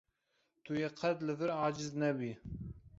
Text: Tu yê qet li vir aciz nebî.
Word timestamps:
Tu 0.63 0.71
yê 0.81 0.89
qet 0.99 1.17
li 1.27 1.33
vir 1.39 1.51
aciz 1.67 1.91
nebî. 2.01 2.31